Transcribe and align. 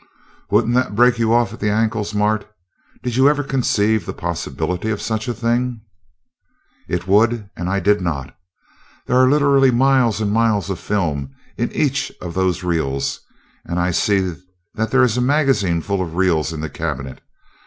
"Wouldn't 0.49 0.73
that 0.73 0.95
break 0.95 1.19
you 1.19 1.31
off 1.31 1.53
at 1.53 1.59
the 1.59 1.69
ankles, 1.69 2.11
Mart? 2.15 2.47
Did 3.03 3.17
you 3.17 3.29
ever 3.29 3.43
conceive 3.43 4.03
the 4.07 4.13
possibility 4.13 4.89
of 4.89 4.99
such 4.99 5.27
a 5.27 5.33
thing? 5.35 5.81
"It 6.87 7.07
would, 7.07 7.51
and 7.55 7.69
I 7.69 7.79
did 7.79 8.01
not. 8.01 8.35
There 9.05 9.15
are 9.17 9.29
literally 9.29 9.69
miles 9.69 10.19
and 10.19 10.31
miles 10.31 10.71
of 10.71 10.79
film 10.79 11.35
in 11.55 11.71
each 11.71 12.11
of 12.19 12.33
those 12.33 12.63
reels, 12.63 13.19
and 13.63 13.79
I 13.79 13.91
see 13.91 14.37
that 14.73 14.89
there 14.89 15.03
is 15.03 15.17
a 15.17 15.21
magazine 15.21 15.81
full 15.83 16.01
of 16.01 16.15
reels 16.15 16.51
in 16.51 16.61
the 16.61 16.69
cabinet. 16.71 17.21